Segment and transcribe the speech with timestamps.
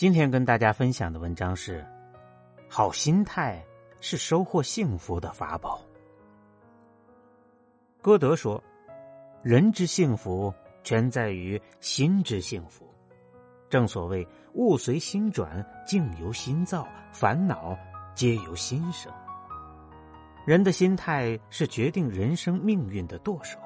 [0.00, 1.84] 今天跟大家分享的文章是：
[2.70, 3.62] 好心态
[4.00, 5.78] 是收获幸福的法宝。
[8.00, 8.64] 歌德说
[9.44, 10.50] ：“人之幸福
[10.82, 12.88] 全在于心之幸福。”
[13.68, 14.26] 正所谓
[14.56, 17.76] “物随心转，境由心造，烦恼
[18.14, 19.12] 皆由心生。”
[20.46, 23.58] 人的心态是决定人生命运的舵手。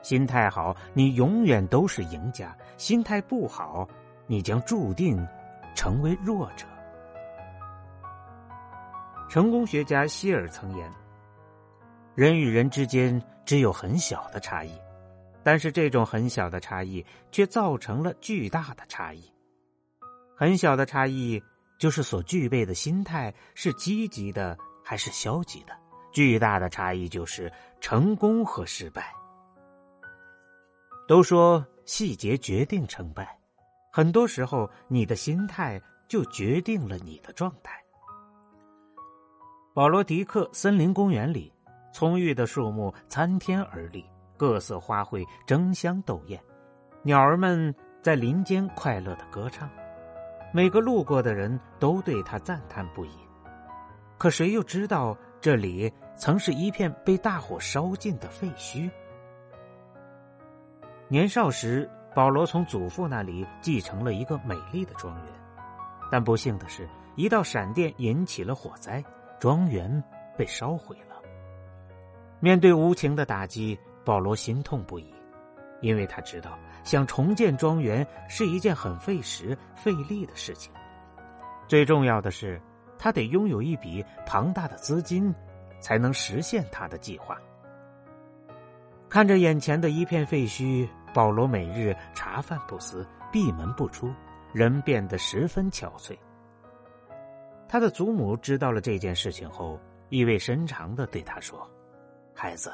[0.00, 3.84] 心态好，你永远都是赢家；心态不好，
[4.28, 5.26] 你将注定。
[5.76, 6.66] 成为弱者。
[9.28, 10.90] 成功学家希尔曾言
[12.16, 14.72] ：“人与人之间只有很小的差异，
[15.44, 19.30] 但是这种很小的差异却造成了巨大的差异。
[20.34, 21.42] 很小的差异
[21.78, 25.74] 就是所具备的心态是积极的还是消极的；
[26.12, 29.12] 巨大的差异就是成功和失败。
[31.06, 33.38] 都说细节决定成败。”
[33.96, 37.82] 很多时候，你的心态就决定了你的状态。
[39.72, 41.50] 保罗迪克森林公园里，
[41.94, 44.04] 葱郁的树木参天而立，
[44.36, 46.38] 各色花卉争相斗艳，
[47.04, 49.66] 鸟儿们在林间快乐的歌唱，
[50.52, 53.16] 每个路过的人都对他赞叹不已。
[54.18, 58.90] 可谁又知道，这里曾是一片被大火烧尽的废墟？
[61.08, 61.90] 年少时。
[62.16, 65.26] 保罗从祖父那里继承了一个美丽的庄园，
[66.10, 69.04] 但不幸的是，一道闪电引起了火灾，
[69.38, 70.02] 庄园
[70.34, 71.20] 被烧毁了。
[72.40, 75.12] 面对无情的打击，保罗心痛不已，
[75.82, 80.72] 因为他知道想重建庄园是一件很费时费力的事情。
[81.68, 82.58] 最重要的是，
[82.98, 85.34] 他得拥有一笔庞大的资金，
[85.80, 87.36] 才能实现他的计划。
[89.06, 90.88] 看着眼前的一片废墟。
[91.16, 94.12] 保罗每日茶饭不思，闭门不出，
[94.52, 96.14] 人变得十分憔悴。
[97.66, 101.66] 他的祖母知道了这件事情后，意味深长的对他说
[102.36, 102.70] ：“孩子，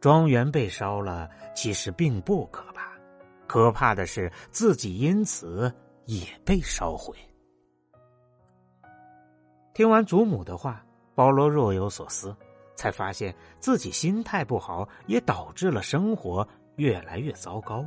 [0.00, 2.90] 庄园被烧了，其实并不可怕，
[3.46, 5.72] 可怕的是自己因此
[6.06, 7.16] 也被烧毁。”
[9.72, 10.84] 听完祖母的话，
[11.14, 12.34] 保罗若有所思，
[12.74, 16.44] 才发现自己心态不好，也导致了生活。
[16.78, 17.86] 越来越糟糕。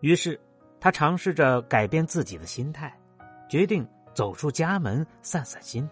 [0.00, 0.40] 于是，
[0.80, 2.92] 他尝试着改变自己的心态，
[3.48, 5.88] 决定走出家门散散心。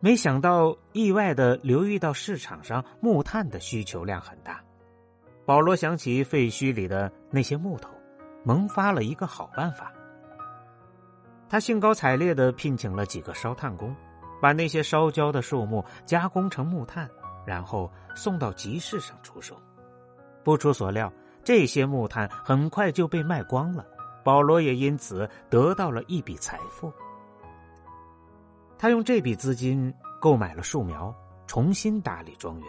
[0.00, 4.62] 没想到，意外的留意到市场上木炭的需求量很大。
[5.46, 7.90] 保罗想起废墟里的那些木头，
[8.44, 9.92] 萌发了一个好办法。
[11.48, 13.94] 他兴高采烈的聘请了几个烧炭工，
[14.40, 17.08] 把那些烧焦的树木加工成木炭。
[17.44, 19.56] 然后送到集市上出售，
[20.42, 21.12] 不出所料，
[21.42, 23.86] 这些木炭很快就被卖光了。
[24.22, 26.92] 保罗也因此得到了一笔财富。
[28.78, 31.14] 他用这笔资金购买了树苗，
[31.46, 32.68] 重新打理庄园。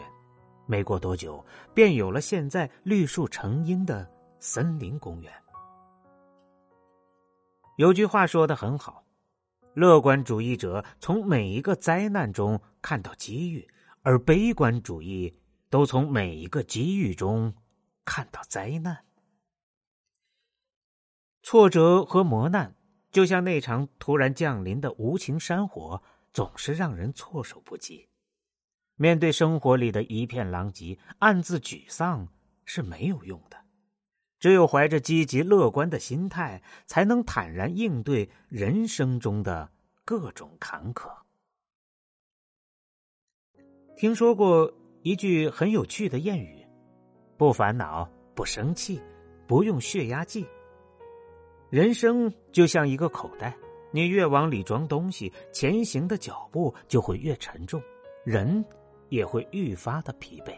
[0.65, 1.43] 没过多久，
[1.73, 4.09] 便有了现在绿树成荫的
[4.39, 5.31] 森林公园。
[7.77, 9.03] 有句话说的很好
[9.73, 13.65] ：“乐观主义者从每一个灾难中看到机遇。”
[14.05, 15.35] 而悲观主义
[15.67, 17.55] 都从每一个机遇中
[18.05, 19.03] 看到灾难、
[21.41, 22.75] 挫折和磨难，
[23.09, 28.07] 就像那场突然降临的无情山火，总是让人措手不及。
[28.93, 32.27] 面对生活里的一片狼藉，暗自沮丧
[32.63, 33.57] 是没有用的。
[34.39, 39.71] 只有怀着积极乐观的心态，才能坦然应对人生中的
[40.03, 41.24] 各种坎坷。
[43.95, 44.69] 听说过
[45.03, 46.65] 一句很有趣的谚语
[47.37, 49.01] ：“不烦恼，不生气，
[49.47, 50.45] 不用血压计。”
[51.71, 53.55] 人生就像一个口袋，
[53.91, 57.81] 你越往里装东西，前行的脚步就会越沉重，
[58.25, 58.63] 人
[59.07, 60.53] 也会愈发的疲惫。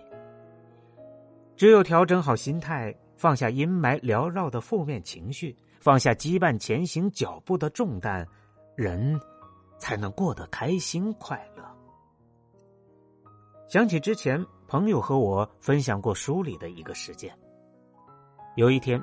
[1.56, 8.28] 只有调整好心态，放下阴霾缭绕的负面情绪，放下羁绊前行脚步的重担，
[8.76, 9.20] 人
[9.78, 11.57] 才能过得开心快乐。
[13.68, 17.38] 想起之前朋友和我分享过书里的一个事件。
[18.56, 19.02] 有一天，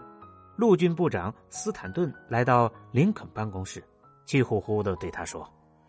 [0.57, 3.85] 陆军部长斯坦顿来到林肯办公室，
[4.25, 5.47] 气呼呼的对他说：“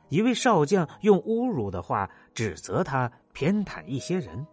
[0.10, 4.46] 一位少将用侮辱的话指责他偏袒一些人。”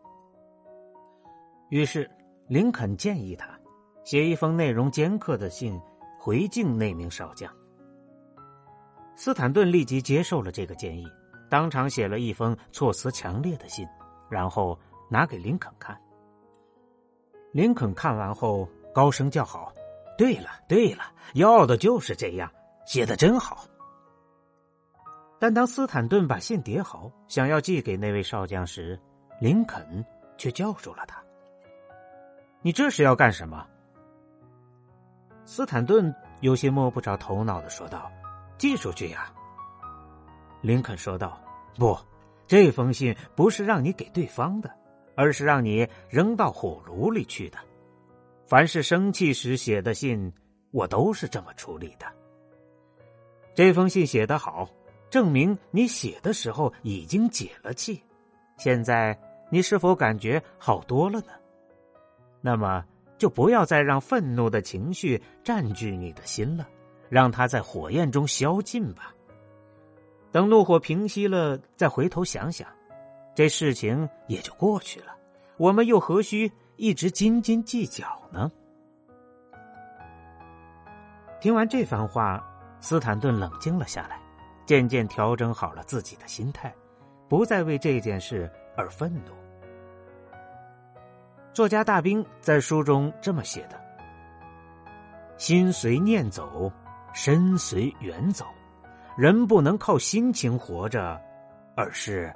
[1.70, 2.08] 于是
[2.46, 3.58] 林肯建议他
[4.04, 5.80] 写一封内容尖刻的信
[6.16, 7.52] 回敬那名少将。
[9.16, 11.06] 斯坦顿立即接受了这个建议，
[11.50, 13.86] 当场写了一封措辞强烈的信，
[14.32, 14.78] 然后
[15.10, 16.00] 拿给林肯看。
[17.52, 19.70] 林肯看完后高声叫好
[20.16, 21.02] ：“对了，对了，
[21.34, 22.50] 要的就是这样，
[22.86, 23.64] 写的真好。”
[25.38, 28.98] 但当斯坦顿把信叠好，想要寄给那位少将时，
[29.38, 30.04] 林肯
[30.38, 31.22] 却叫住了他
[32.62, 33.66] ：“你这是要干什么？”
[35.44, 38.10] 斯坦顿有些摸不着头脑的说道。
[38.58, 39.32] 寄出去呀，
[40.60, 41.36] 林肯说道
[41.76, 41.98] ：“不，
[42.52, 44.70] 这封信不是让你给对方的，
[45.16, 47.56] 而是让你扔到火炉里去的。
[48.46, 50.30] 凡是生气时写的信，
[50.70, 52.04] 我都是这么处理的。
[53.54, 54.68] 这封信写得好，
[55.08, 58.02] 证明你写的时候已经解了气。
[58.58, 61.32] 现在你是否感觉好多了呢？
[62.42, 62.84] 那么
[63.16, 66.68] 就不要再让愤怒的情绪占据你的心了。”
[67.08, 69.14] 让它在火焰中消尽吧。
[70.32, 72.66] 等怒火平息了，再回头想想，
[73.34, 75.14] 这事情也就过去了。
[75.58, 78.50] 我们又何须一直斤斤计较呢？
[81.40, 82.42] 听完这番话，
[82.80, 84.18] 斯坦顿冷静了下来，
[84.64, 86.74] 渐渐调整好了自己的心态，
[87.28, 89.32] 不再为这件事而愤怒。
[91.52, 93.78] 作家大兵在书中这么写的
[95.36, 96.72] ：“心随念走。”
[97.14, 98.46] 身随缘走，
[99.16, 101.20] 人不能靠心情活着，
[101.76, 102.34] 而是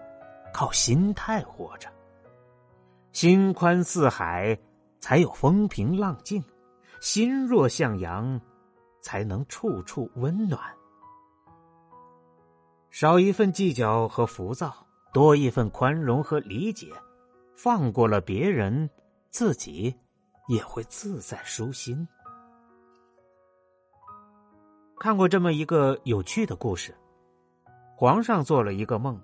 [0.53, 1.89] 靠心态活着。
[3.13, 4.59] 心宽似海，
[5.01, 6.43] 才有风平浪静；
[7.01, 8.39] 心若向阳，
[9.01, 10.61] 才能处处温暖。
[12.91, 16.89] 少一份计较和浮躁，多一份宽容和理解，
[17.55, 18.89] 放过了别人，
[19.31, 19.95] 自己
[20.49, 22.07] 也会自在舒心。
[24.99, 26.95] 看过这么一个有趣的故事：
[27.95, 29.21] 皇上做了一个梦，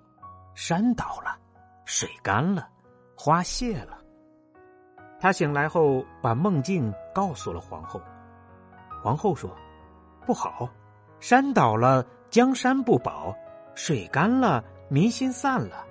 [0.53, 1.35] 山倒了，
[1.83, 2.69] 水干了，
[3.17, 3.97] 花谢了。
[5.19, 7.99] 他醒来后把梦境告诉了皇后。
[9.01, 9.49] 皇后说
[10.27, 10.69] ：“不好，
[11.19, 13.33] 山倒了，江山不保；
[13.73, 15.83] 水干了，民心散了；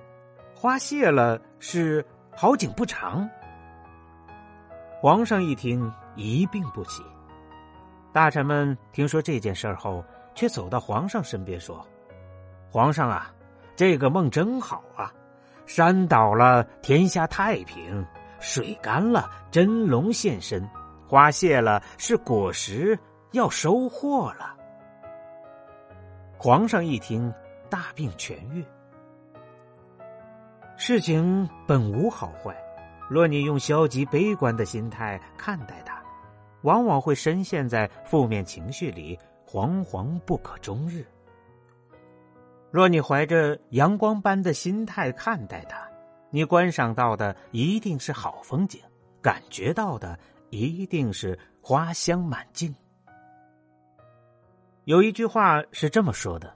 [0.54, 2.06] 花谢了，是
[2.36, 3.28] 好景不长。”
[5.02, 7.02] 皇上一听，一病不起。
[8.12, 10.04] 大臣们听说这件事后，
[10.34, 11.82] 却走到皇上身边说
[12.70, 13.32] ：“皇上啊，
[13.74, 15.10] 这个梦真好啊！
[15.64, 18.04] 山倒了，天下太平；
[18.38, 20.62] 水干了，真龙现身；
[21.08, 22.98] 花谢了，是果实
[23.30, 24.54] 要收获了。”
[26.36, 27.32] 皇上一听，
[27.70, 28.62] 大病痊愈。
[30.76, 32.54] 事情本无好坏，
[33.08, 36.01] 若你用消极悲观的心态看待它。
[36.62, 41.04] 往往会深陷在负面情绪里，惶惶不可终日。
[42.70, 45.86] 若你怀着阳光般的心态看待它，
[46.30, 48.80] 你观赏到的一定是好风景，
[49.20, 50.18] 感觉到的
[50.50, 52.74] 一定是花香满径。
[54.84, 56.52] 有一句话是这么说的：“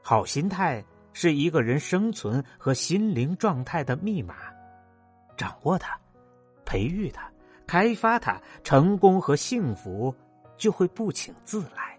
[0.00, 0.82] 好心态
[1.12, 4.36] 是一个人生存和心灵状态的密码，
[5.36, 5.98] 掌握它，
[6.64, 7.30] 培育它。”
[7.66, 10.14] 开发它，成功和幸福
[10.56, 11.98] 就会不请自来。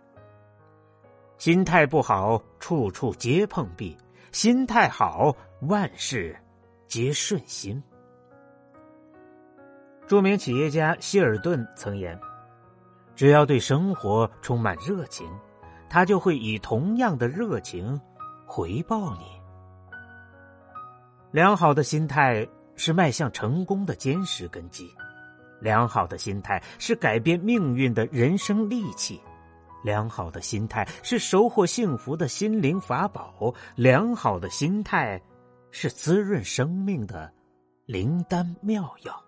[1.38, 3.95] 心态不好，处处皆碰壁；
[4.31, 6.36] 心态好，万事
[6.88, 7.81] 皆顺心。
[10.07, 12.17] 著名企业家希尔顿曾言
[13.13, 15.29] ：“只要对生活充满热情，
[15.89, 18.00] 他就会以同样的热情
[18.45, 19.25] 回报你。”
[21.31, 22.47] 良好的心态
[22.77, 24.89] 是迈向成功的坚实根基。
[25.59, 29.21] 良好的心态是改变命运的人生利器，
[29.83, 35.21] 良好的心态是收获幸福的心灵法宝，良好的心态
[35.71, 37.31] 是滋润生命的
[37.85, 39.23] 灵丹妙药。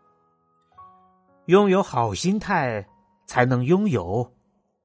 [1.45, 2.88] 拥有好心态，
[3.25, 4.31] 才能拥有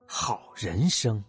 [0.06, 1.22] 好人生。